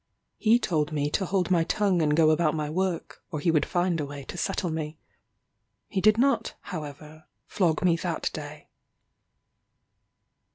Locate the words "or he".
3.29-3.51